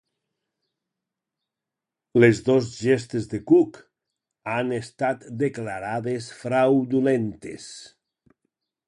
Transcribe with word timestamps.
Les 2.23 2.41
dos 2.47 2.69
gestes 2.87 3.27
de 3.33 3.39
Cook 3.51 3.77
han 4.55 4.73
estat 4.79 5.29
declarades 5.45 6.31
fraudulentes. 6.41 7.69